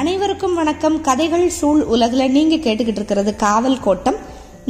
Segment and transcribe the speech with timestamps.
[0.00, 0.96] அனைவருக்கும் வணக்கம்.
[1.06, 4.18] கதைகள் சூழ் உலகில் நீங்கள் கேட்டுக்கிட்டு இருக்கிறது காவல் கோட்டம்.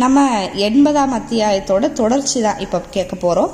[0.03, 0.25] நம்ம
[0.67, 3.51] எண்பதாம் அத்தியாயத்தோட தொடர்ச்சி தான் இப்போ கேட்க போகிறோம்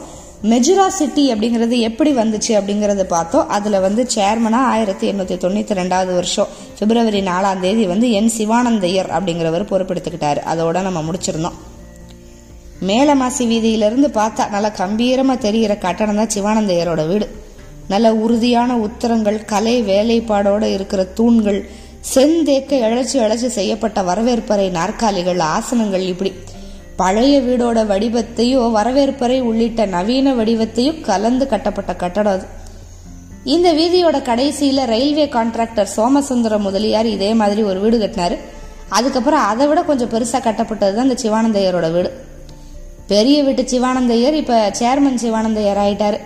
[0.50, 3.48] மெஜுரா சிட்டி அப்படிங்கிறது எப்படி வந்துச்சு அப்படிங்கிறது பார்த்தோம்.
[3.56, 6.50] அதில் வந்து சேர்மனாக ஆயிரத்தி எண்ணூற்றி தொண்ணூற்றி ரெண்டாவது வருஷம்
[6.80, 10.40] பிப்ரவரி நாலாம் தேதி வந்து என் சிவானந்தையர் அப்படிங்கிறவர் பொறுப்பெடுத்துக்கிட்டார்.
[10.54, 11.58] அதோட நம்ம முடிச்சிருந்தோம்.
[12.90, 17.28] மேலமாசி வீதியிலிருந்து பார்த்தா நல்லா கம்பீரமாக தெரிகிற கட்டணம் தான் சிவானந்தையரோட வீடு.
[17.92, 21.60] நல்ல உறுதியான உத்தரங்கள் கலை வேலைப்பாடோடு இருக்கிற தூண்கள்
[22.14, 26.32] செந்தேக்க இழைச்சி இழைச்சி செய்யப்பட்ட வரவேற்பறை நாற்காலிகள் ஆசனங்கள் இப்படி.
[26.96, 32.46] பழைய வீடோட வடிவத்தையும் வரவேற்பறை உள்ளிட்ட நவீன வடிவத்தையும் கலந்து கட்டப்பட்ட கட்டடம் அது.
[33.44, 38.36] இந்த வீதியோட கடைசியில ரயில்வே கான்ட்ராக்டர் சோமசுந்தர முதலியார் இதே மாதிரி ஒரு வீடு கட்டினாரு.
[38.88, 42.10] அதுக்கப்புறம் அதை விட கொஞ்சம் பெருசா கட்டப்பட்டது தான் இந்த சிவானந்தையரோட வீடு.
[43.06, 46.18] பெரிய வீட்டு சிவானந்தையர் இப்ப சேர்மன் சிவானந்தையர் ஆயிட்டாரு.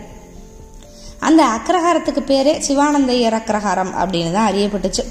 [1.18, 5.04] அந்த அக்ரஹாரத்துக்கு பேரே சிவானந்தையர் அக்ரஹாரம் அப்படின்னு தான் அறியப்பட்டுச்சு.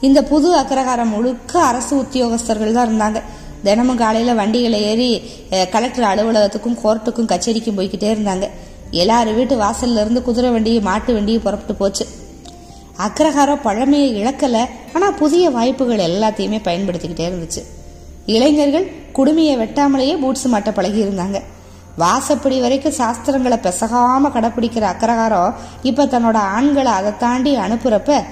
[0.00, 3.22] இந்த புது அக்ரஹாரம் முழுக்க அரசு உத்தியோகஸ்தர்கள் தான் இருந்தாங்க.
[3.62, 5.08] தினமும் காலையில் வண்டிகளை ஏறி
[5.70, 8.48] கலெக்டர் அலுவலகத்துக்கும் கோர்ட்டுக்கும் கச்சேரிக்கும் போய்கிட்டே இருந்தாங்க.
[8.90, 12.06] எல்லாரும் வீட்டு வாசல்ல இருந்து குதிரை வண்டியும் மாட்டு வண்டியும் புறப்பட்டு போச்சு.
[13.06, 17.62] அக்ரஹாரம் பழமையை இழக்கல ஆனா புதிய வாய்ப்புகள் எல்லாத்தையுமே பயன்படுத்திக்கிட்டே இருந்துச்சு.
[18.26, 21.40] இளைஞர்கள் குடுமையை வெட்டாமலேயே பூட்ஸ் மாட்ட பழகி இருந்தாங்க.
[21.98, 28.24] வாசப்படி வரைக்கும் சாஸ்திரங்களை பெசகாம கடைப்பிடிக்கிற அக்ரஹாரம் இப்ப தன்னோட ஆண்களை அதை தாண்டி அனுப்புறப்ப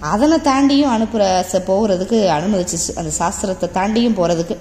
[0.00, 1.22] அதனை தாண்டியும் அனுப்புற
[1.68, 4.56] போகிறதுக்கு அனுமதிச்சிச்சு அந்த சாஸ்திரத்தை தாண்டியும் போறதுக்கு.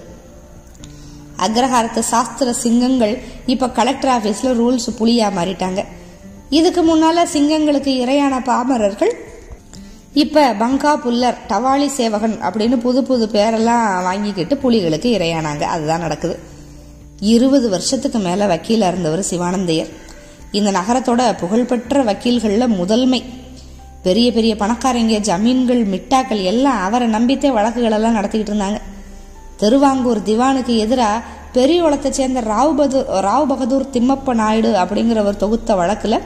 [1.37, 5.85] அக்ரஹாரத்து சாஸ்திர சிங்கங்கள் இப்ப கலெக்டர் ஆபீஸ்ல ரூல்ஸ் புலியா மாறிட்டாங்க.
[6.49, 9.13] இதுக்கு முன்னால சிங்கங்களுக்கு இரையான பாமரர்கள்
[10.13, 15.61] இப்ப பங்கா புல்லர் டவாலி சேவகன் அப்படின்னு புது புது பேரெல்லாம் வாங்கிக்கிட்டு புலிகளுக்கு இரையானாங்க.
[15.61, 16.39] அதுதான் நடக்குது.
[17.19, 19.89] இருபது வருஷத்துக்கு மேல வக்கீலா இருந்தவர் சிவானந்தையர்.
[20.51, 23.23] இந்த நகரத்தோட புகழ்பெற்ற வக்கீல்கள்ல முதல்மை.
[24.03, 28.81] பெரிய பெரிய பணக்காரங்க ஜமீன்கள் மிட்டாக்கள் எல்லாம் அவரை நம்பித்தே வழக்குகள் எல்லாம் நடத்திக்கிட்டு இருந்தாங்க.
[29.57, 31.21] திருவாங்கூர் திவானுக்கு எதிராக
[31.53, 36.19] பெரியகுளத்தை சேர்ந்த ராவ் பதூர் ராவ் பகதூர் திம்மப்ப நாயுடு அப்படிங்கிறவர் தொகுத்த வழக்குல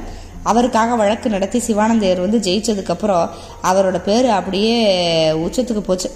[0.44, 3.30] அவருக்காக வழக்கு நடத்தி சிவானந்தையர் வந்து ஜெயிச்சதுக்கப்புறம்
[3.64, 4.92] அவரோட பேர் அப்படியே
[5.32, 6.12] உச்சத்துக்கு போச்சு.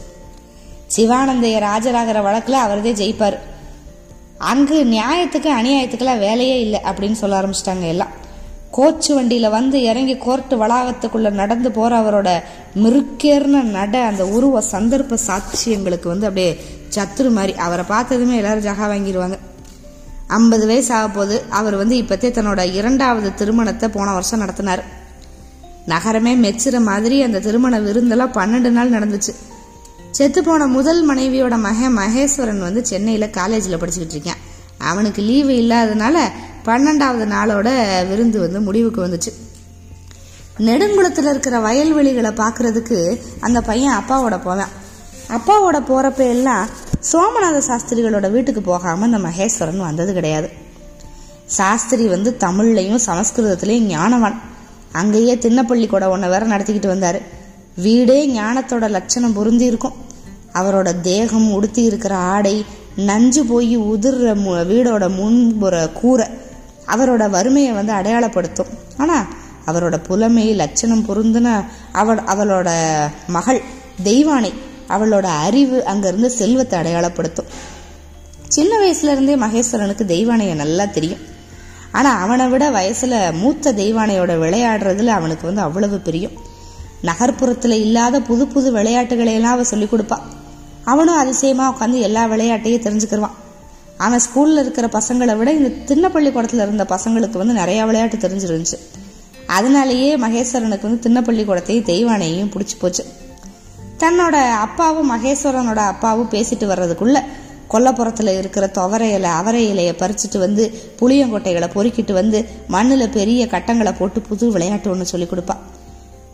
[0.97, 3.38] சிவானந்தையர் ஆஜராகிற வழக்கில் அவர்தே ஜெயிப்பார்.
[4.41, 8.12] அங்கு நியாயத்துக்கு அநியாயத்துக்கெல்லாம் வேலையே இல்லை அப்படின்னு சொல்ல ஆரம்பிச்சிட்டாங்க எல்லாம்.
[8.78, 12.29] கோச்சு வண்டியில் வந்து இறங்கி கோர்ட்டு வளாகத்துக்குள்ளே நடந்து போகிற அவரோட
[12.84, 16.59] மிருக்கேர்ன நட அந்த உருவ சந்தர்ப்ப சாட்சியங்களுக்கு வந்து அப்படியே
[16.96, 17.53] சத்துரு மாதிரி.
[17.56, 19.38] அவரை பார்த்ததுமே எல்லாரும் ஜகா வாங்கிடுவாங்க
[20.28, 24.84] ஐம்பது வயசு ஆக போது அவர் வந்து இப்போத்தே தன்னோட இரண்டாவது திருமணத்தை போன வருஷம் நடத்தினார்.
[25.85, 29.34] நகரமே மெச்சுற மாதிரி அந்த திருமண விருந்தெல்லாம் பன்னெண்டு நாள் நடந்துச்சு.
[30.11, 34.39] செத்து போன முதல் மனைவியோட மகன் மகேஸ்வரன் வந்து சென்னையில் காலேஜில் படிச்சுக்கிட்டு இருக்கேன்.
[34.77, 36.17] அவனுக்கு லீவு இல்லாதனால
[36.66, 37.69] பன்னெண்டாவது நாளோட
[38.09, 39.31] விருந்து வந்து முடிவுக்கு வந்துச்சு.
[40.57, 44.72] நெடுங்குளத்தில் இருக்கிற வயல்வெளிகளை பார்க்கறதுக்கு அந்த பையன் அப்பாவோட போவேன்.
[45.29, 46.67] அப்பாவோட போகிறப்ப எல்லாம்
[47.11, 50.49] சோமநாத சாஸ்திரிகளோட வீட்டுக்கு போகாமல் இந்த மகேஸ்வரன் வந்தது கிடையாது.
[51.45, 54.38] சாஸ்திரி வந்து தமிழ்லையும் சமஸ்கிருதத்துலேயும் ஞானவான்.
[54.91, 57.22] அங்கேயே தின்னப்பள்ளி கூட ஒன்றை வேற நடத்திக்கிட்டு வந்தாரு.
[57.76, 59.94] வீடே ஞானத்தோட லட்சணம் பொருந்தி இருக்கும்
[60.54, 62.66] அவரோட தேகம் உடுத்தி இருக்கிற ஆடை
[62.96, 66.28] நஞ்சு போய் உதிர்ற மு- வீடோட முன்புற கூரை
[66.88, 68.66] அவரோட வறுமையை வந்து அடையாளப்படுத்தும்.
[68.98, 69.28] ஆனா
[69.66, 72.88] அவரோட புலமை லட்சணம் பொருந்தின அவள் அவளோட
[73.28, 73.62] மகள்
[74.03, 74.53] தெய்வானை
[74.90, 77.48] அவளோட அறிவு அங்கிருந்து செல்வத்தை அடையாளப்படுத்தும்.
[78.48, 81.20] சின்ன வயசுல இருந்தே மகேஸ்வரனுக்கு தெய்வானைய நல்லா தெரியும்.
[81.92, 86.50] ஆனா அவனை விட வயசுல மூத்த தெய்வானையோட விளையாடுறதுல அவனுக்கு வந்து அவ்வளவு பிரியம்.
[87.03, 90.17] நகர்ப்புறத்தில் இல்லாத புது புது விளையாட்டுகளை எல்லாம் அவ சொல்லி கொடுப்பா.
[90.85, 93.38] அவனும் அதிசயமா உட்காந்து எல்லா விளையாட்டையும் தெரிஞ்சுக்கிருவான்.
[93.97, 98.78] ஆனால் ஸ்கூல்ல இருக்கிற பசங்களை விட இந்த திண்ணப்பள்ளிக்கூடத்துல இருந்த பசங்களுக்கு வந்து நிறைய விளையாட்டு தெரிஞ்சிருந்துச்சு.
[99.47, 103.06] அதனாலேயே மகேஸ்வரனுக்கு வந்து தின்னப்பள்ளிக்கூடத்தையும் தெய்வானையும் பிடிச்சி போச்சு.
[104.00, 107.19] தன்னோட அப்பாவும் மகேஸ்வரனோட அப்பாவும் பேசிட்டு வர்றதுக்குள்ள
[107.69, 110.63] கொல்லப்புறத்தில் இருக்கிற துவர இலை அவரை இலையை பறிச்சுட்டு வந்து
[111.00, 115.56] புளியங்கொட்டைகளை பொறுக்கிட்டு வந்து மண்ணில் பெரிய கட்டங்களை போட்டு புது விளையாட்டு ஒன்று சொல்லி கொடுப்பா.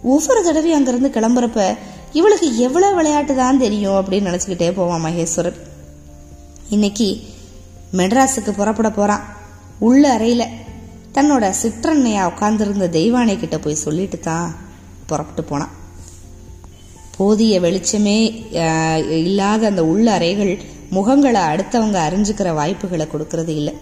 [0.04, 1.78] ஒவ்வொரு தடவையும் அங்கிருந்து கிளம்புறப்ப
[2.14, 5.60] இவளுக்கு எவ்வளவு விளையாட்டு தான் தெரியும் அப்படின்னு நினைச்சுக்கிட்டே போவான் மகேஸ்வரன்
[6.70, 7.22] இன்னைக்கு
[7.94, 9.26] மெட்ராஸுக்கு புறப்பட போறான்.
[9.80, 10.48] உள்ள அறையில
[11.14, 14.56] தன்னோட சிற்றன்னையா உட்கார்ந்திருந்த தெய்வானை கிட்ட போய் சொல்லிட்டு தான்
[15.06, 15.74] புறப்பட்டு போனான்.
[17.18, 18.18] போதிய வெளிச்சமே
[19.10, 20.62] இல்லாத அந்த உள்ள அறைகள்
[20.92, 23.74] முகங்களை அடுத்தவங்க அறிஞ்சுக்கிற வாய்ப்புகளை கொடுக்கறது இல்லை.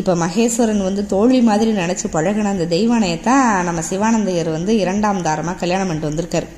[0.00, 5.88] இப்போ மகேஸ்வரன் வந்து தோழி மாதிரி நினச்சி பழகின அந்த தெய்வானையத்தான் நம்ம சிவானந்தையர் வந்து இரண்டாம் தாரமாக கல்யாணம்
[5.88, 6.48] பண்ணிட்டு வந்திருக்காரு.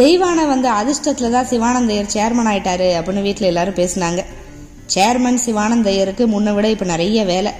[0.00, 4.20] தெய்வானை வந்து அதிர்ஷ்டத்தில் தான் சிவானந்தையர் சேர்மன் ஆயிட்டாரு அப்படின்னு வீட்டில் எல்லாரும் பேசினாங்க.
[4.94, 7.52] சேர்மன் சிவானந்தையருக்கு முன்னை விட இப்போ நிறைய வேலை.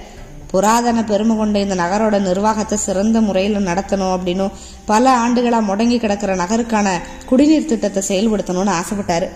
[0.51, 6.87] புராதன பெருமை கொண்ட இந்த நகரோட நிர்வாகத்தை சிறந்த முறையில் நடத்தணும் அப்படின்னும் பல ஆண்டுகளாக முடங்கி கிடக்கிற நகருக்கான
[7.29, 9.29] குடிநீர் திட்டத்தை செயல்படுத்தணும்னு ஆசைப்பட்டாரு.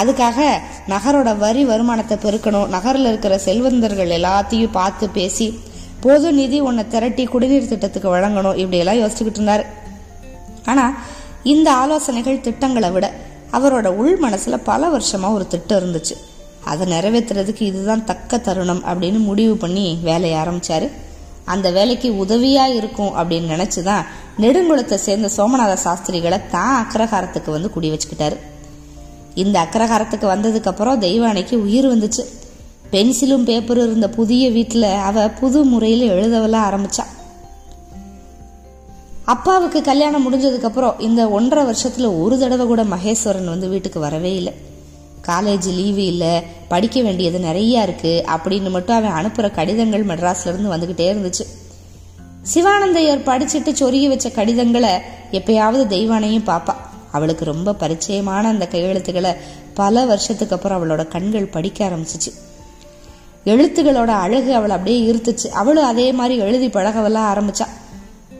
[0.00, 0.38] அதுக்காக
[0.92, 2.68] நகரோட வரி வருமானத்தை பெருக்கணும்.
[2.76, 5.48] நகரில் இருக்கிற செல்வந்தர்கள் எல்லாத்தையும் பார்த்து பேசி
[6.04, 9.64] பொது நிதி ஒன்றை திரட்டி குடிநீர் திட்டத்துக்கு வழங்கணும் இப்படியெல்லாம் யோசிச்சுக்கிட்டு இருந்தார்.
[10.70, 10.94] ஆனால்
[11.52, 13.06] இந்த ஆலோசனைகள் திட்டங்களை விட
[13.58, 16.14] அவரோட உள் மனசில் பல வருஷமாக ஒரு திட்டம் இருந்துச்சு.
[16.70, 20.86] அதை நிறைவேற்றுறதுக்கு இதுதான் தக்க தருணம் அப்படின்னு முடிவு பண்ணி வேலையை ஆரம்பித்தார்
[21.52, 24.06] அந்த வேலைக்கு உதவியாக இருக்கும் அப்படின்னு நினச்சி தான்
[24.42, 28.36] நெடுங்குளத்தை சேர்ந்த சோமநாத சாஸ்திரிகளை தான் அக்ரஹாரத்துக்கு வந்து குடி வச்சுக்கிட்டாரு.
[29.34, 32.24] இந்த அக்ரஹாரத்துக்கு வந்ததுக்கு அப்புறம் தெய்வானைக்கு உயிர் வந்துச்சு.
[32.92, 37.04] பென்சிலும் பேப்பரும் இருந்த புதிய வீட்டில் அவ புது முறையில் எழுதவெல்லாம் ஆரம்பிச்சா.
[39.24, 44.52] அப்பாவுக்கு கல்யாணம் முடிஞ்சதுக்கு அப்புறம் இந்த ஒன்றரை வருஷத்துல ஒரு தடவை கூட மகேஸ்வரன் வந்து வீட்டுக்கு வரவே இல்லை.
[45.26, 51.16] காலேஜ் லீவு இல்லை படிக்க வேண்டியது நிறைய இருக்கு அப்படின்னு மட்டும் அவன் அனுப்புற கடிதங்கள் மெட்ராஸ்ல இருந்து வந்துகிட்டே
[51.16, 51.46] இருந்துச்சு.
[52.54, 54.90] சிவானந்தையர் படிச்சுட்டு சொருகி வச்ச கடிதங்களை
[55.32, 59.36] எப்பயாவது தெய்வானையும் பார்ப்பான் அவளுக்கு ரொம்ப பரிச்சயமான அந்த கையெழுத்துக்களை
[59.74, 62.32] பல வருஷத்துக்கு அப்புறம் அவளோட கண்கள் படிக்க ஆரம்பிச்சிச்சு.
[63.44, 65.46] எழுத்துகளோட அழகு அவளை அப்படியே ஈர்த்துச்சு.
[65.46, 67.66] அவளும் அதே மாதிரி எழுதி பழகவெல்லாம் ஆரம்பிச்சா.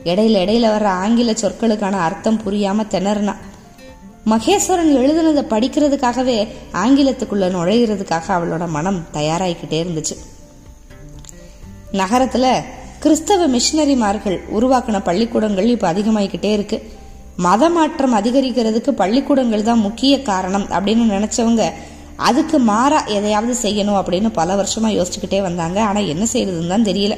[0.03, 3.35] இடையில இடையில வர்ற ஆங்கில சொற்களுக்கான அர்த்தம் புரியாம திணறினா.
[4.25, 10.17] மகேஸ்வரன் எழுதுனதை படிக்கிறதுக்காகவே ஆங்கிலத்துக்குள்ள நுழையிறதுக்காக அவளோட மனம் தயாராகிக்கிட்டே இருந்துச்சு.
[11.91, 12.63] நகரத்துல
[12.99, 16.91] கிறிஸ்தவ மிஷினரிமார்கள் உருவாக்கின பள்ளிக்கூடங்கள் இப்ப அதிகமாகிக்கிட்டே இருக்கு.
[17.45, 21.65] மத மாற்றம் அதிகரிக்கிறதுக்கு பள்ளிக்கூடங்கள் தான் முக்கிய காரணம் அப்படின்னு நினைச்சவங்க
[22.27, 25.77] அதுக்கு மாறா எதையாவது செய்யணும் அப்படின்னு பல வருஷமா யோசிச்சுக்கிட்டே வந்தாங்க.
[25.89, 27.15] ஆனா என்ன செய்யறதுன்னு தான் தெரியல.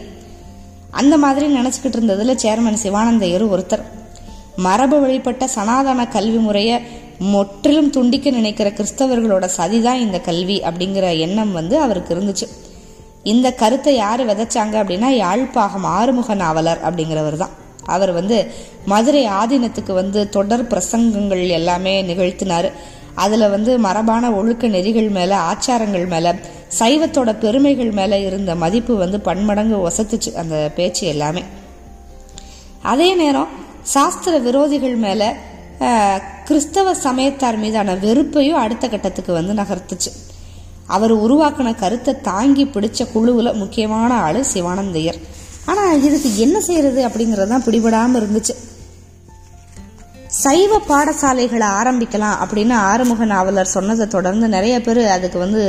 [1.00, 3.84] அந்த மாதிரி நினைச்சுக்கிட்டு இருந்ததுல சேர்மன் சிவானந்தையர் ஒருத்தர்.
[4.66, 6.76] மரபு வழிபட்ட சனாதன கல்வி முறையை
[7.34, 12.48] முற்றிலும் துண்டிக்க நினைக்கிற கிறிஸ்தவர்களோட சதிதான் இந்த கல்வி அப்படிங்கிற எண்ணம் வந்து அவருக்கு இருந்துச்சு.
[13.34, 17.54] இந்த கருத்தை யார் விதைச்சாங்க அப்படின்னா யாழ்ப்பாகம் ஆறுமுக நாவலர் அப்படிங்கிறவர் தான்.
[17.86, 18.38] அவர் வந்து
[18.86, 22.70] மதுரை ஆதீனத்துக்கு வந்து தொடர் பிரசங்கங்கள் எல்லாமே நிகழ்த்தினார்.
[23.16, 26.32] அதில் வந்து மரபான ஒழுக்க நெறிகள் மேலே ஆச்சாரங்கள் மேலே
[26.80, 31.44] சைவத்தோட பெருமைகள் மேலே இருந்த மதிப்பு வந்து பன்மடங்கு ஒசத்துச்சு அந்த பேச்சு எல்லாமே.
[32.82, 33.52] அதே நேரம்
[33.82, 35.30] சாஸ்திர விரோதிகள் மேலே
[36.46, 40.12] கிறிஸ்தவ சமயத்தார் மீதான வெறுப்பையும் அடுத்த கட்டத்துக்கு வந்து நகர்த்துச்சு.
[40.88, 45.20] அவர் உருவாக்கின கருத்தை தாங்கி பிடிச்ச குழுவில் முக்கியமான ஆள் சிவானந்தையர்.
[45.72, 48.56] ஆனால் இதுக்கு என்ன செய்யறது அப்படிங்கிறது தான் பிடிபடாமல் இருந்துச்சு.
[50.44, 55.62] சைவ பாடசாலைகளை ஆரம்பிக்கலாம் அப்படின்னு ஆறுமுக நாவலர் சொன்னதை தொடர்ந்து நிறைய பேர் அதுக்கு வந்து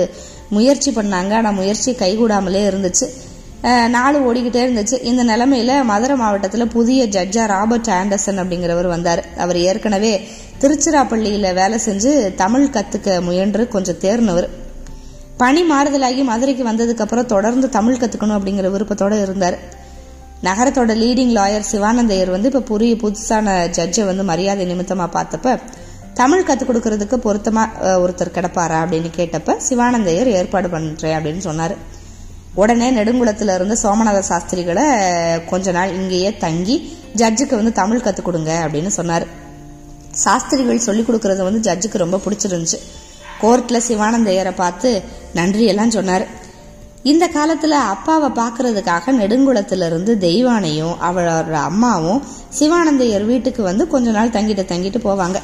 [0.56, 1.32] முயற்சி பண்ணாங்க.
[1.40, 3.06] ஆனால் முயற்சி கைகூடாமலே இருந்துச்சு.
[3.94, 4.96] நாள் ஓடிக்கிட்டே இருந்துச்சு.
[5.10, 9.22] இந்த நிலமையில மதுரை மாவட்டத்தில் புதிய ஜட்ஜா ராபர்ட் ஆண்டர்சன் அப்படிங்கிறவர் வந்தார்.
[9.44, 10.12] அவர் ஏற்கனவே
[10.62, 12.10] திருச்சிராப்பள்ளியில் வேலை செஞ்சு
[12.42, 14.48] தமிழ் கற்றுக்க முயன்று கொஞ்சம் தேர்னவர்
[15.42, 19.56] பணி மாறுதலாகி மதுரைக்கு வந்ததுக்கப்புறம் தொடர்ந்து தமிழ் கற்றுக்கணும் அப்படிங்கிற விருப்பத்தோடு இருந்தார்.
[20.46, 25.56] நகரத்தோட லீடிங் லாயர் சிவானந்தையர் வந்து இப்போ புரிய புதுசான ஜட்ஜை வந்து மரியாதை நிமித்தமாக பார்த்தப்ப
[26.20, 28.78] தமிழ் கற்றுக் கொடுக்கறதுக்கு பொருத்தமாக ஒருத்தர் கிடப்பாரா?
[28.84, 31.74] அப்படின்னு கேட்டப்ப சிவானந்தையர் ஏற்பாடு பண்ணுறேன் அப்படின்னு சொன்னார்.
[32.54, 34.84] உடனே நெடுங்குளத்தில் இருந்து சோமநாத சாஸ்திரிகளை
[35.50, 36.76] கொஞ்ச நாள் இங்கேயே தங்கி
[37.16, 39.26] ஜட்ஜுக்கு வந்து தமிழ் கற்றுக் கொடுங்க அப்படின்னு சொன்னார்.
[40.24, 42.80] சாஸ்திரிகள் சொல்லிக் கொடுக்கறது வந்து ஜட்ஜுக்கு ரொம்ப பிடிச்சிருந்துச்சு.
[43.42, 44.90] கோர்ட்டில் சிவானந்தையரை பார்த்து
[45.34, 46.26] நன்றி எல்லாம் சொன்னார்.
[47.10, 52.22] இந்த காலத்தில் அப்பாவை பார்க்கறதுக்காக நெடுங்குளத்திலிருந்து தெய்வானையும் அவளோட அம்மாவும்
[52.58, 55.38] சிவானந்தையர் வீட்டுக்கு வந்து கொஞ்ச நாள் தங்கிட்டு தங்கிட்டு போவாங்க.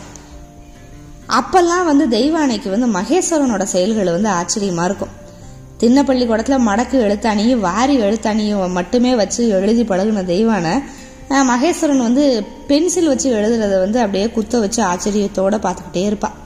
[1.39, 5.13] அப்பெல்லாம் வந்து தெய்வானைக்கு வந்து மகேஸ்வரனோட செயல்கள் வந்து ஆச்சரியமா இருக்கும்.
[5.83, 10.75] தின்ன குடத்தில் மடக்கு எழுத்தாணியும் வாரி எழுத்தாணியும் மட்டுமே வச்சு எழுதி பழகுன தெய்வானை
[11.53, 12.25] மகேஸ்வரன் வந்து
[12.69, 16.37] பென்சில் வச்சு எழுதுறத வந்து அப்படியே குத்த வச்சு ஆச்சரியத்தோட பார்த்துக்கிட்டே இருப்பாள்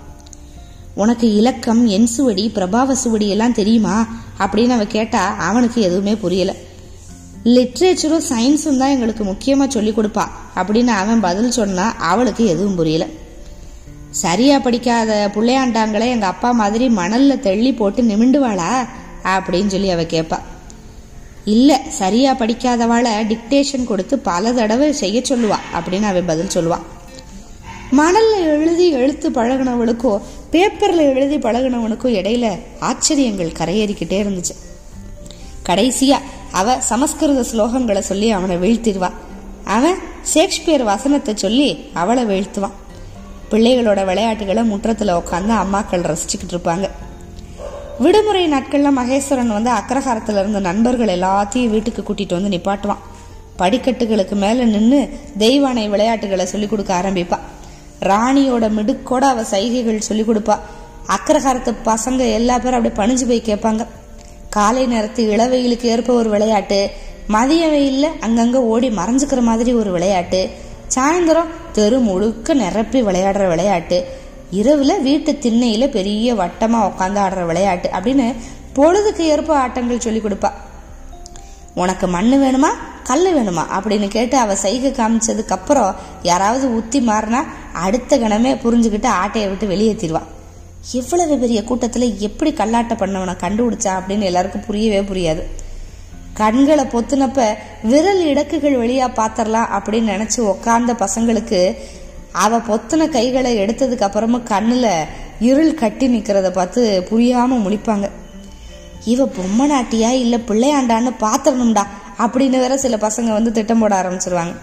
[0.94, 4.06] உனக்கு இலக்கம் என் சுவடி பிரபாவ சுவடி எல்லாம் தெரியுமா?
[4.38, 6.54] அப்படின்னு அவ கேட்டா அவனுக்கு எதுவுமே புரியல.
[7.44, 10.26] லிட்ரேச்சரும் சயின்ஸும் தான் எங்களுக்கு முக்கியமா சொல்லி கொடுப்பா.
[10.56, 13.06] அப்படின்னு அவன் பதில் சொன்னா அவளுக்கு எதுவும் புரியல.
[14.10, 18.86] சரியா படிக்காத பிள்ளையாண்டாங்களே எங்க அப்பா மாதிரி மணல்ல தள்ளி போட்டு நிமிண்டுவாளா?
[19.24, 20.38] அப்படின்னு சொல்லி அவ கேட்பா
[21.44, 26.84] இல்ல சரியா படிக்காதவாளை டிக்டேஷன் கொடுத்து பல தடவை செய்ய சொல்லுவா அப்படின்னு அவன் பதில் சொல்லுவான்
[27.98, 30.12] மணலில் எழுதி எழுத்து பழகினவனுக்கோ
[30.50, 32.46] பேப்பரில் எழுதி பழகினவனுக்கோ இடையில
[32.80, 34.54] ஆச்சரியங்கள் கரையேறிக்கிட்டே இருந்துச்சு.
[35.68, 36.18] கடைசியா
[36.60, 39.10] அவ சமஸ்கிருத ஸ்லோகங்களை சொல்லி அவனை வீழ்த்திடுவா.
[39.76, 39.98] அவன்
[40.32, 42.76] ஷேக்ஸ்பியர் வசனத்தை சொல்லி அவளை வீழ்த்துவான்.
[43.50, 46.88] பிள்ளைகளோட விளையாட்டுகளை முற்றத்தில் உட்காந்து அம்மாக்கள் ரசிச்சுக்கிட்டு இருப்பாங்க.
[47.98, 53.02] விடுமுறை நாட்கள்ல மகேஸ்வரன் வந்து அக்ரஹாரத்துல இருந்த நண்பர்கள் எல்லாத்தையும் வீட்டுக்கு கூட்டிட்டு வந்து நிப்பாட்டுவான்.
[53.58, 55.00] படிக்கட்டுகளுக்கு மேல நின்று
[55.38, 57.44] தெய்வானை விளையாட்டுகளை சொல்லி கொடுக்க ஆரம்பிப்பாள்
[58.00, 60.58] ராணியோட மிடுக்கோட அவ சைகைகள் சொல்லி கொடுப்பா.
[61.16, 63.86] அக்ரஹாரத்து பசங்க எல்லா பேரும் அப்படியே பணிஞ்சு போய் கேட்பாங்க.
[64.50, 66.90] காலை நேரத்து இளவெயிலுக்கு ஏற்ப ஒரு விளையாட்டு
[67.26, 70.50] மதிய வெயில்ல அங்கங்க ஓடி மறைஞ்சுக்கிற மாதிரி ஒரு விளையாட்டு
[70.94, 74.04] சாயந்தரம் தெரு முழுக்க நிரப்பி விளையாடுற விளையாட்டு
[74.52, 78.34] இரவுல வீட்டு திண்ணையில பெரிய வட்டமா உட்காந்து ஆடுற விளையாட்டு அப்படின்னு
[78.74, 80.50] பொழுதுக்கு ஏற்ப ஆட்டங்கள் சொல்லி கொடுப்பா.
[81.74, 82.70] உனக்கு மண்ணு வேணுமா
[83.02, 87.44] கல் வேணுமா அப்படின்னு கேட்டு அவ சைகை காமிச்சதுக்கு அப்புறம் யாராவது உத்தி மாறினா
[87.82, 90.30] அடுத்த கணமே புரிஞ்சுக்கிட்டு ஆட்டையை விட்டு வெளியேற்றிடுவான்
[90.92, 95.42] எவ்வளவு பெரிய கூட்டத்தில் எப்படி கல்லாட்ட பண்ணவனை கண்டுபிடிச்சா அப்படின்னு எல்லாருக்கும் புரியவே புரியாது.
[96.34, 97.46] கண்களை பொத்துனப்ப
[97.82, 101.76] விரல் இடக்குகள் வழியா பாத்திரலாம் அப்படின்னு நினச்சி உக்காந்த பசங்களுக்கு
[102.32, 104.90] அவள் பொத்துன கைகளை எடுத்ததுக்கு அப்புறமும் கண்ணில்
[105.40, 108.10] இருள் கட்டி நிற்கிறத பார்த்து புரியாமல் முழிப்பாங்க.
[109.04, 111.86] இவ பொம்மை நாட்டியா இல்லை பிள்ளையாண்டான்னு பாத்திரணும்டா
[112.18, 114.54] அப்படின்னு வேற சில பசங்க வந்து திட்டம் போட ஆரம்பிச்சிருவாங்க.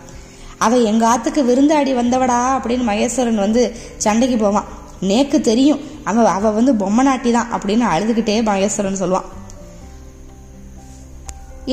[0.66, 3.62] அவள் எங்கள் ஆத்துக்கு விருந்தாடி வந்தவடா அப்படின்னு மகேஸ்வரன் வந்து
[4.06, 4.70] சண்டைக்கு போவான்.
[5.10, 5.80] நேக்கு தெரியும்.
[6.10, 9.30] அவள் அவள் வந்து பொம்மை நாட்டி தான் அப்படின்னு அழுதுகிட்டே மகேஸ்வரன் சொல்லுவான்.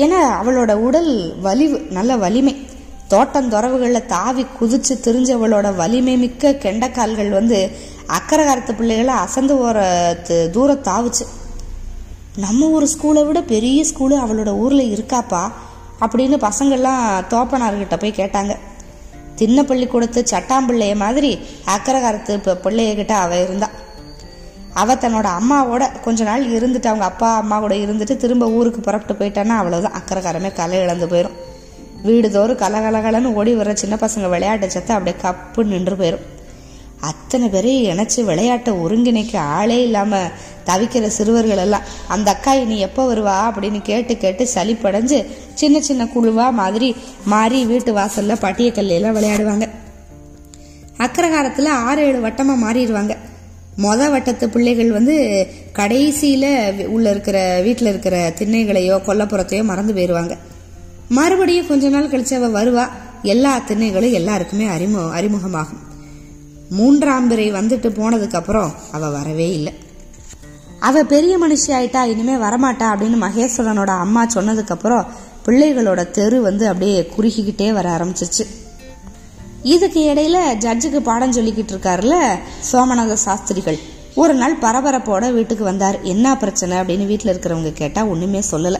[0.03, 1.11] ஏன்னா அவளோட உடல்
[1.45, 2.55] வலிவு நல்ல வலிமை.
[3.13, 7.59] தோட்டம் துறவுகளில் தாவி குதிச்சு திரிஞ்சவளோட வலிமை மிக்க கெண்டக்கால்கள் வந்து
[8.17, 9.79] அக்கரகாரத்து பிள்ளைகளை அசந்து போகிற
[10.55, 11.25] தூரம் தாவுச்சு.
[12.45, 15.43] நம்ம ஊர் ஸ்கூலை விட பெரிய ஸ்கூலு அவளோட ஊரில் இருக்காப்பா
[16.05, 18.53] அப்படின்னு பசங்கள்லாம் தோப்பனார்கிட்ட போய் கேட்டாங்க.
[19.39, 23.69] சின்ன பள்ளிக்கூடத்து சட்டாம்பிள்ளைய மாதிரி அக்கரகாரத்து ப- பிள்ளையகிட்ட அவ இருந்தா.
[24.73, 29.57] அவ தன்னோட அம்மாவோட கொஞ்ச நாள் இருந்துட்டு அவங்க அப்பா அம்மா கூட இருந்துட்டு திரும்ப ஊருக்கு புறப்பட்டு போயிட்டான்னா
[29.57, 30.01] அவ்வளவுதான்.
[30.01, 31.37] அக்கறைக்காரமே கலை இழந்து போயிடும்
[32.05, 36.25] வீடுதோறும் கலகலகலன்னு ஓடி வர சின்ன பசங்க விளையாட்டு சத்தம் அப்படியே கப்பு நின்று போயிடும்
[36.99, 40.17] அத்தனை பேரையும் இணைச்சி விளையாட்டை ஒருங்கிணைக்க ஆளே இல்லாம
[40.65, 43.37] தவிக்கிற சிறுவர்கள் எல்லாம் அந்த அக்கா இனி எப்போ வருவா?
[43.49, 49.69] அப்படின்னு கேட்டு கேட்டு சளிப்படைஞ்சு சின்ன சின்ன குழுவா மாதிரி மாறி வீட்டு வாசல்ல பட்டியக்கல்லையெல்லாம் விளையாடுவாங்க.
[50.97, 53.15] அக்கரகாரத்தில் ஆறு ஏழு வட்டமாக மாறிடுவாங்க.
[53.77, 60.37] மொத வட்டத்து பிள்ளைகள் வந்து கடைசியில் உள்ள இருக்கிற வீட்டில் இருக்கிற திண்ணைகளையோ கொல்லப்புறத்தையோ மறந்து போயிடுவாங்க
[61.09, 62.89] மறுபடியும் கொஞ்ச நாள் கழிச்சு அவ வருவா.
[63.23, 65.87] எல்லா திண்ணைகளும் எல்லாருக்குமே அறிமுக அறிமுகமாகும்.
[66.69, 69.73] மூன்றாம் பிறை வந்துட்டு போனதுக்கு அப்புறம் அவ வரவே இல்லை.
[70.79, 75.05] அவ பெரிய மனுஷி ஆயிட்டா இனிமே வரமாட்டா அப்படின்னு மகேஸ்வரனோட அம்மா சொன்னதுக்கு அப்புறம்
[75.45, 78.45] பிள்ளைகளோட தெரு வந்து அப்படியே குறுகிக்கிட்டே வர ஆரம்பிச்சிச்சு.
[79.63, 82.35] இதுக்கு இடையில ஜட்ஜுக்கு பாடம் சொல்லிக்கிட்டு இருக்காருல
[82.71, 83.79] சோமநாத சாஸ்திரிகள்.
[84.15, 86.01] ஒரு நாள் பரபரப்போட வீட்டுக்கு வந்தார்.
[86.01, 88.79] என்ன பிரச்சனை அப்படின்னு வீட்டில் இருக்கிறவங்க கேட்டால் ஒன்றுமே சொல்லலை.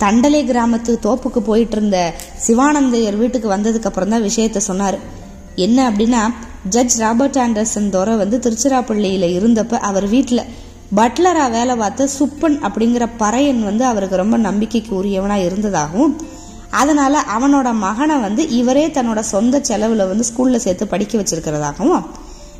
[0.00, 2.14] தண்டலை கிராமத்து தோப்புக்கு போயிட்டு இருந்த
[2.46, 4.98] சிவானந்தையர் வீட்டுக்கு வந்ததுக்கு அப்புறம் தான் விஷயத்த சொன்னார்.
[5.56, 6.22] என்ன அப்படின்னா
[6.72, 10.48] ஜட்ஜ் ராபர்ட் ஆண்டர்சன் தோர வந்து திருச்சிராப்பள்ளியில் இருந்தப்ப அவர் வீட்டில்
[10.94, 16.14] பட்லராக வேலை பார்த்த சுப்பன் அப்படிங்கிற பறையன் வந்து அவருக்கு ரொம்ப நம்பிக்கைக்கு உரியவனாக இருந்ததாகவும்
[16.72, 22.04] அதனால் அவனோட மகனை வந்து இவரே தன்னோட சொந்த செலவில் வந்து ஸ்கூலில் சேர்த்து படிக்க வச்சிருக்கிறதாகவும்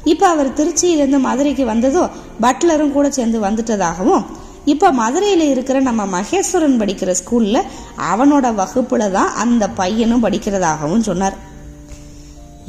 [0.05, 2.05] இப்போ அவர் திருச்சியிலேருந்து மதுரைக்கு வந்ததோ
[2.41, 4.25] பட்லரும் கூட சேர்ந்து வந்துட்டதாகவும்
[4.65, 7.67] இப்போ மதுரையில் இருக்கிற நம்ம மகேஸ்வரன் படிக்கிற ஸ்கூலில்
[8.11, 11.37] அவனோட வகுப்பில் தான் அந்த பையனும் படிக்கிறதாகவும் சொன்னார்.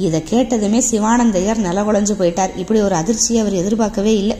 [0.04, 2.52] இதை கேட்டதுமே சிவானந்தையர் நிலகுலைஞ்சு போயிட்டார்.
[2.62, 4.36] இப்படி ஒரு அதிர்ச்சியை அவர் எதிர்பார்க்கவே இல்லை.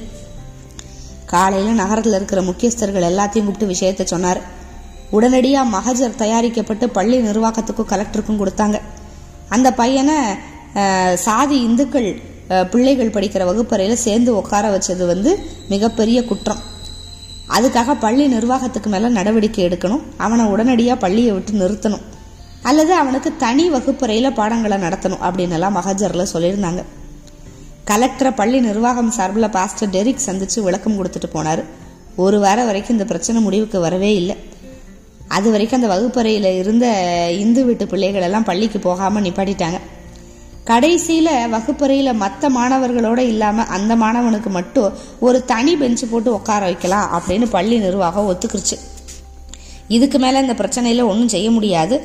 [1.32, 4.40] காலையில் நகரத்தில் இருக்கிற முக்கியஸ்தர்கள் எல்லாத்தையும் கூப்பிட்டு விஷயத்த சொன்னார்.
[5.16, 8.78] உடனடியாக மகஜர் தயாரிக்கப்பட்டு பள்ளி நிர்வாகத்துக்கும் கலெக்டருக்கும் கொடுத்தாங்க.
[9.48, 10.16] அந்த பையனை
[11.26, 12.08] சாதி இந்துக்கள்
[12.72, 15.30] பிள்ளைகள் படிக்கிற வகுப்பறையில் சேர்ந்து உட்கார வச்சது வந்து
[15.68, 16.60] மிகப்பெரிய குற்றம்.
[17.56, 20.04] அதுக்காக பள்ளி நிர்வாகத்துக்கு மேலே நடவடிக்கை எடுக்கணும்.
[20.24, 22.04] அவனை உடனடியாக பள்ளியை விட்டு நிறுத்தணும்.
[22.68, 26.82] அல்லது அவனுக்கு தனி வகுப்பறையில் பாடங்களை நடத்தணும் அப்படின்னு எல்லாம் மகஜர்ல சொல்லியிருந்தாங்க.
[27.90, 31.62] கலெக்டரை பள்ளி நிர்வாகம் சார்பில் பாஸ்டர் டெரிக் சந்திச்சு விளக்கம் கொடுத்துட்டு போனார்.
[32.24, 34.36] ஒரு வாரம் வரைக்கும் இந்த பிரச்சனை முடிவுக்கு வரவே இல்லை.
[35.36, 36.86] அது வரைக்கும் அந்த வகுப்பறையில் இருந்த
[37.44, 39.78] இந்து வீட்டு பிள்ளைகள் எல்லாம் பள்ளிக்கு போகாமல் நிப்பாட்டிட்டாங்க.
[40.70, 44.92] கடைசியில் வகுப்பறையில் மற்ற மாணவர்களோட இல்லாமல் அந்த மாணவனுக்கு மட்டும்
[45.26, 48.78] ஒரு தனி பெஞ்சு போட்டு உட்கார வைக்கலாம் அப்படின்னு பள்ளி நிர்வாகம் ஒத்துக்கிருச்சு.
[49.88, 51.96] இதுக்கு மேலே இந்த பிரச்சனையில் ஒன்றும் செய்ய முடியாது.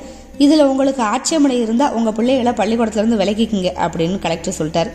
[0.44, 4.92] இதில் உங்களுக்கு ஆட்சேபனை இருந்தால் உங்கள் பிள்ளைகளை பள்ளிக்கூடத்துலேருந்து விலகிக்குங்க அப்படின்னு கலெக்டர் சொல்லிட்டார்.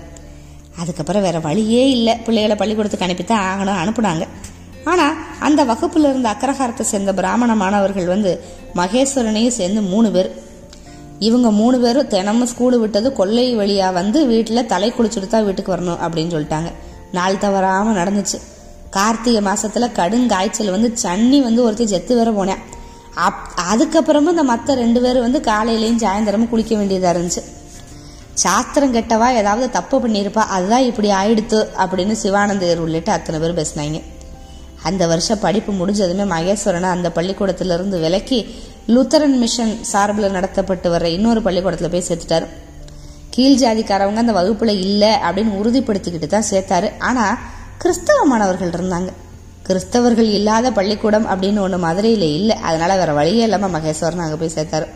[0.80, 2.14] அதுக்கப்புறம் வேறு வழியே இல்லை.
[2.26, 4.24] பிள்ளைகளை பள்ளிக்கூடத்துக்கு அனுப்பித்தான் ஆகணும் அனுப்புனாங்க.
[4.90, 5.14] ஆனால்
[5.46, 8.32] அந்த வகுப்பில் இருந்த அக்ரஹாரத்தை சேர்ந்த பிராமண மாணவர்கள் வந்து
[8.80, 10.30] மகேஸ்வரனையும் சேர்ந்து மூணு பேர்.
[11.28, 16.00] இவங்க மூணு பேரும் தினமும் ஸ்கூலு விட்டது கொள்ளை வழியாக வந்து வீட்டில் தலை குளிச்சுட்டு தான் வீட்டுக்கு வரணும்
[16.04, 16.70] அப்படின்னு சொல்லிட்டாங்க.
[17.18, 18.38] நாள் தவறாமல் நடந்துச்சு.
[18.96, 22.62] கார்த்திகை மாசத்துல கடுங்காய்ச்சல் வந்து சன்னி வந்து ஒருத்தர் செத்து வேற போனேன்
[23.24, 27.42] அப் அதுக்கப்புறமும் இந்த மற்ற ரெண்டு பேரும் வந்து காலையிலையும் சாயந்தரமும் குளிக்க வேண்டியதாக இருந்துச்சு.
[28.32, 34.02] சாஸ்திரம் கெட்டவா ஏதாவது தப்பு பண்ணியிருப்பா அதுதான் இப்படி ஆயிடுத்து அப்படின்னு சிவானந்தர் உள்ளிட்டு அத்தனை பேர் பேசினாங்க.
[34.82, 38.40] அந்த வருஷம் படிப்பு முடிஞ்சதுமே மகேஸ்வரனை அந்த பள்ளிக்கூடத்திலிருந்து விலக்கி
[38.88, 42.46] லுத்தரன் மிஷன் சார்பில் நடத்தப்பட்டு வர்ற இன்னொரு பள்ளிக்கூடத்தில் போய் சேர்த்துட்டாரு.
[43.30, 46.90] கீழ் ஜாதிக்காரவங்க அந்த வகுப்பில் இல்லை அப்படின்னு உறுதிப்படுத்திக்கிட்டு தான் சேர்த்தாரு.
[46.98, 47.38] ஆனால்
[47.78, 49.10] கிறிஸ்தவ மாணவர்கள் இருந்தாங்க.
[49.66, 52.56] கிறிஸ்தவர்கள் இல்லாத பள்ளிக்கூடம் அப்படின்னு ஒன்று மதுரையில் இல்லை.
[52.68, 54.86] அதனால் வேறு வழியே இல்லாமல் மகேஸ்வரன் அங்கே போய் சேர்த்தாரு.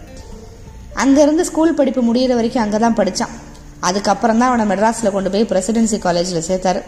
[1.03, 3.35] அங்கேருந்து ஸ்கூல் படிப்பு முடியிற வரைக்கும் அங்கே தான் படித்தான்
[3.89, 6.81] அதுக்கப்புறம் தான் அவனை மெட்ராஸில் கொண்டு போய் பிரசிடென்சி காலேஜில் சேர்த்தார்.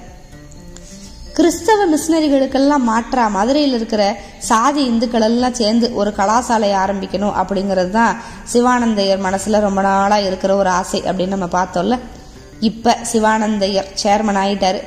[1.37, 4.03] கிறிஸ்தவ மிஷினரிகளுக்கெல்லாம் மாற்றா மதுரையில் இருக்கிற
[4.49, 8.19] சாதி இந்துக்கள் எல்லாம் சேர்ந்து ஒரு கலாசாலையை ஆரம்பிக்கணும் அப்படிங்கிறது தான்
[8.53, 11.99] சிவானந்தையர் மனசில் ரொம்ப நாளாக இருக்கிற ஒரு ஆசை அப்படின்னு நம்ம பார்த்தோம்ல.
[12.69, 14.81] இப்போ சிவானந்தையர் சேர்மன் ஆகிட்டார்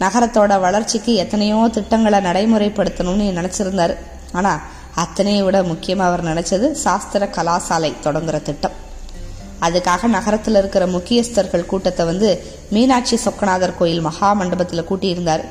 [0.00, 3.94] நகரத்தோட வளர்ச்சிக்கு எத்தனையோ திட்டங்களை நடைமுறைப்படுத்தணும்னு நினச்சிருந்தார்.
[4.32, 4.62] ஆனால்
[4.94, 8.76] அத்தனையை விட முக்கியமாக அவர் நினச்சது சாஸ்திர கலாசாலை தொடங்குற திட்டம்.
[9.66, 12.30] அதுக்காக நகரத்தில் இருக்கிற முக்கியஸ்தர்கள் கூட்டத்தை வந்து
[12.70, 15.44] மீனாட்சி சொக்கநாதர் கோயில் மகா மண்டபத்தில் கூட்டியிருந்தார்.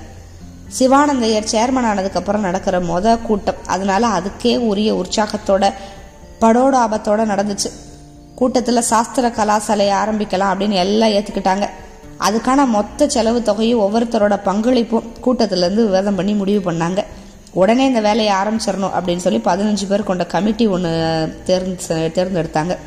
[0.77, 3.59] சிவானந்தையர் சேர்மன் ஆனதுக்கப்புறம் நடக்கிற மொத கூட்டம்.
[3.65, 5.73] அதனால அதுக்கே உரிய உற்சாகத்தோட
[6.41, 7.69] படோடாபத்தோட நடந்துச்சு.
[8.35, 11.67] கூட்டத்தில் சாஸ்திர கலாசாலையை ஆரம்பிக்கலாம் அப்படின்னு எல்லாம் ஏற்றுக்கிட்டாங்க
[12.19, 17.03] அதுக்கான மொத்த செலவு தொகையும் ஒவ்வொருத்தரோட பங்களிப்பும் கூட்டத்திலேருந்து விவாதம் பண்ணி முடிவு பண்ணாங்க.
[17.53, 22.77] உடனே இந்த வேலையை ஆரம்பிச்சிடணும் அப்படின்னு சொல்லி பதினஞ்சு பேர் கொண்ட கமிட்டி ஒன்று தேர்ந்து தேர்ந்தெடுத்தாங்க.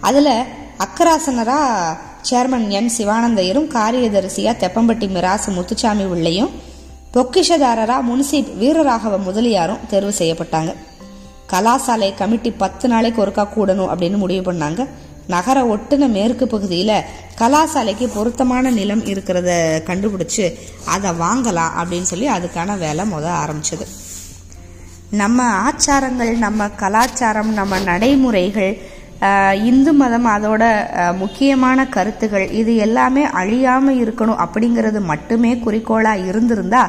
[0.00, 0.44] அதில்
[0.78, 1.96] அக்கராசனராக
[2.30, 6.50] சேர்மன் என் சிவானந்தையரும் காரியதரிசியாக தெப்பம்பட்டி மிராசு முத்துச்சாமி உள்ளையும்
[7.14, 10.74] பொக்கிஷதாரராக முன்சீப் வீரராகவ முதலியாரும் தேர்வு செய்யப்பட்டாங்க.
[11.52, 14.88] கலாசாலை கமிட்டி பத்து நாளைக்கு ஒருக்கா கூடணும் அப்படின்னு முடிவு பண்ணாங்க.
[15.34, 16.94] நகர ஒட்டுன மேற்கு பகுதியில்
[17.40, 19.50] கலாசாலைக்கு பொருத்தமான நிலம் இருக்கிறத
[19.88, 20.46] கண்டுபிடிச்சு
[20.94, 23.86] அதை வாங்கலாம் அப்படின்னு சொல்லி அதுக்கான வேலை முத ஆரம்பிச்சது.
[25.20, 28.72] நம்ம ஆச்சாரங்கள் நம்ம கலாச்சாரம் நம்ம நடைமுறைகள்
[29.70, 30.64] இந்து மதம் அதோட
[31.22, 36.82] முக்கியமான கருத்துகள் இது எல்லாமே அழியாமல் இருக்கணும் அப்படிங்கிறது மட்டுமே குறிக்கோளாக இருந்திருந்தா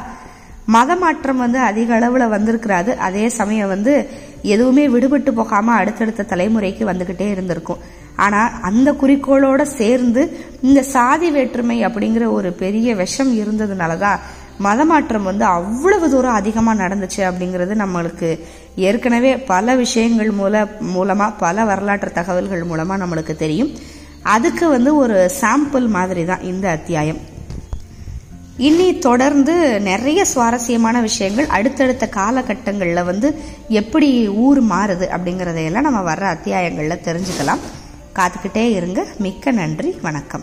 [0.74, 2.90] மதமாற்றம் வந்து அதிக அளவில் வந்திருக்கிறாது.
[3.06, 3.94] அதே சமயம் வந்து
[4.42, 7.78] எதுவுமே விடுபட்டு போகாம அடுத்தடுத்த தலைமுறைக்கு வந்துகிட்டே இருந்திருக்கும்.
[8.16, 10.22] ஆனா அந்த குறிக்கோளோட சேர்ந்து
[10.60, 14.20] இந்த சாதி வேற்றுமை அப்படிங்கிற ஒரு பெரிய விஷம் இருந்ததுனால தான்
[14.60, 18.40] மதமாற்றம் வந்து அவ்வளவு தூரம் அதிகமாக நடந்துச்சு அப்படிங்கிறது நம்மளுக்கு
[18.76, 23.70] ஏற்கனவே பல விஷயங்கள் மூல மூலமா பல வரலாற்று தகவல்கள் மூலமா நம்மளுக்கு தெரியும்.
[24.22, 27.31] அதுக்கு வந்து ஒரு சாம்பிள் மாதிரி தான் இந்த அத்தியாயம்.
[28.56, 33.34] இனி தொடர்ந்து நிறைய சுவாரஸ்யமான விஷயங்கள் அடுத்தடுத்த காலகட்டங்களில் வந்து
[33.68, 37.58] எப்படி ஊர் மாறுது அப்படிங்கிறதையெல்லாம் நம்ம வர்ற அத்தியாயங்களில் தெரிஞ்சுக்கலாம்.
[38.14, 39.06] காத்துக்கிட்டே இருங்க.
[39.18, 39.98] மிக்க நன்றி.
[40.02, 40.42] வணக்கம்.